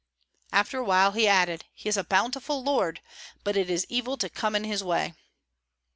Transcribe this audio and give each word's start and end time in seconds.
After 0.51 0.79
a 0.79 0.83
while 0.83 1.11
he 1.11 1.27
added: 1.27 1.65
"He 1.75 1.87
is 1.87 1.95
a 1.95 2.03
bountiful 2.03 2.63
lord; 2.63 3.01
but 3.43 3.55
it 3.55 3.69
is 3.69 3.85
evil 3.87 4.17
to 4.17 4.31
come 4.31 4.55
in 4.55 4.63
his 4.63 4.83
way." 4.83 5.13